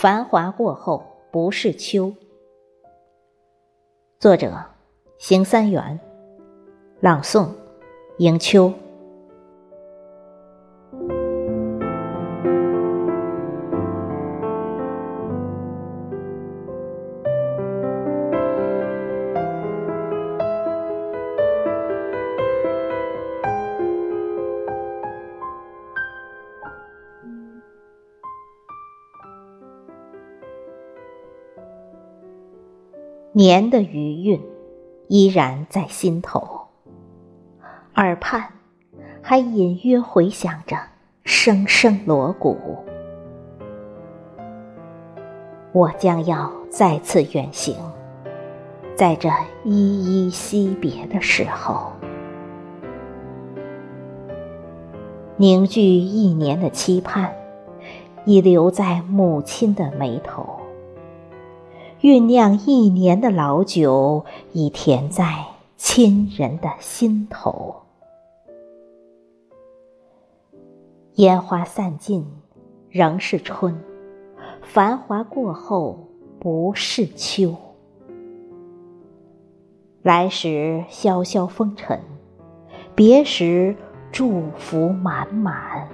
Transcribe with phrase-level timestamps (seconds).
[0.00, 2.10] 繁华过后不是秋。
[4.18, 4.50] 作者：
[5.18, 6.00] 邢三元，
[7.00, 7.50] 朗诵：
[8.16, 8.72] 迎秋。
[33.32, 34.40] 年的余韵
[35.06, 36.62] 依然在心头，
[37.94, 38.44] 耳畔
[39.22, 40.76] 还隐约回响着
[41.22, 42.56] 声声锣鼓。
[45.70, 47.76] 我将要再次远行，
[48.96, 49.28] 在这
[49.62, 51.92] 依依惜别的时候，
[55.36, 57.32] 凝聚一年的期盼，
[58.24, 60.59] 已留在母亲的眉头。
[62.02, 65.44] 酝酿一年的老酒，已填在
[65.76, 67.74] 亲人的心头。
[71.16, 72.26] 烟花散尽，
[72.88, 73.74] 仍是春；
[74.62, 75.98] 繁华过后，
[76.38, 77.54] 不是秋。
[80.00, 82.00] 来时萧萧风尘，
[82.94, 83.76] 别时
[84.10, 85.86] 祝福满满。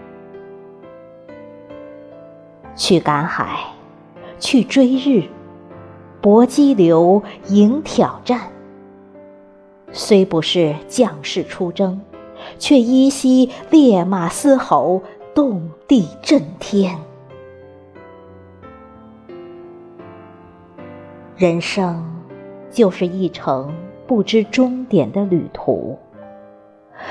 [2.77, 3.59] 去赶海，
[4.39, 5.25] 去追日。
[6.27, 8.51] 搏激流，迎挑战。
[9.93, 12.01] 虽不是将士出征，
[12.59, 15.03] 却依稀烈马嘶吼，
[15.37, 16.99] 动地震天。
[21.37, 22.05] 人生
[22.73, 23.73] 就是一程
[24.09, 25.97] 不知终点的旅途，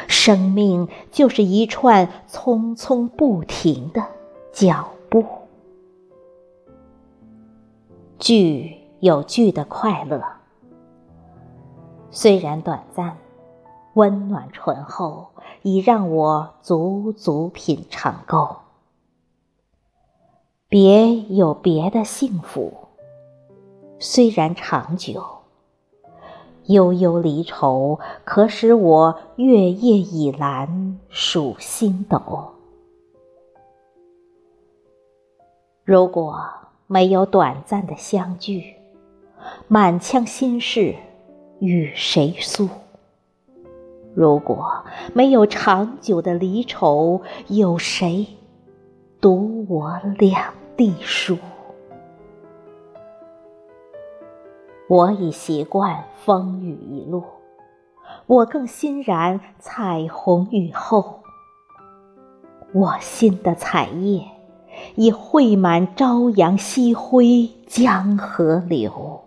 [0.09, 4.03] 生命就是一串匆匆不停的
[4.51, 5.23] 脚步。
[8.19, 8.84] 聚。
[9.05, 10.19] 有聚的快乐，
[12.09, 13.15] 虽然短暂，
[13.93, 15.27] 温暖醇厚，
[15.61, 18.55] 已让我足足品尝够。
[20.67, 22.73] 别有别的幸福，
[23.99, 25.23] 虽然长久，
[26.63, 32.19] 悠悠离愁，可使我月夜倚栏数星斗。
[35.83, 36.43] 如果
[36.87, 38.74] 没有短暂的相聚，
[39.67, 40.95] 满腔心事
[41.59, 42.69] 与谁诉？
[44.13, 48.27] 如果没有长久的离愁，有谁
[49.19, 51.37] 读我两地书？
[54.87, 57.23] 我已习惯风雨一路，
[58.27, 61.21] 我更欣然彩虹雨后。
[62.71, 64.23] 我心的彩叶
[64.95, 69.24] 已绘满朝阳夕辉，江河流。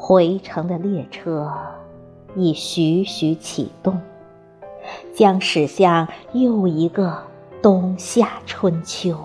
[0.00, 1.52] 回程的列车
[2.36, 4.00] 已徐徐启动，
[5.12, 7.18] 将驶向又一个
[7.60, 9.18] 冬夏春秋。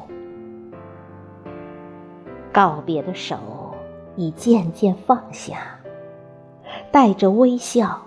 [2.52, 3.38] 告别的手
[4.16, 5.80] 已渐渐放下，
[6.92, 8.02] 带着微笑，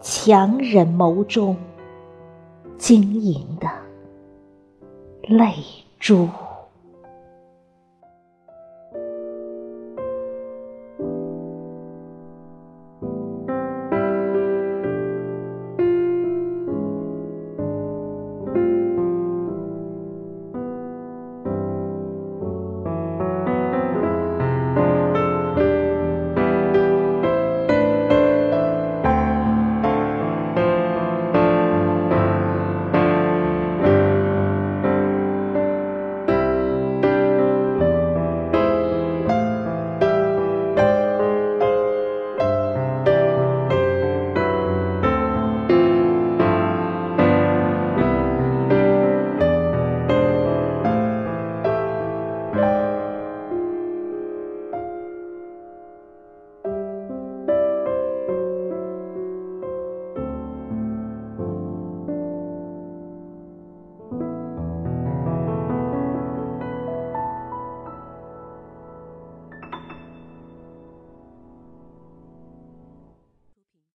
[0.00, 1.54] 强忍眸中
[2.78, 3.68] 晶莹的
[5.28, 5.52] 泪
[6.00, 6.26] 珠。